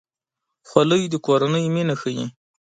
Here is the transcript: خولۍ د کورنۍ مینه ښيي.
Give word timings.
خولۍ 0.69 1.03
د 1.09 1.15
کورنۍ 1.25 1.65
مینه 1.75 1.95
ښيي. 2.01 2.25